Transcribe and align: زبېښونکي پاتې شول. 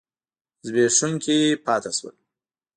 زبېښونکي 0.65 1.37
پاتې 1.65 1.91
شول. 1.97 2.15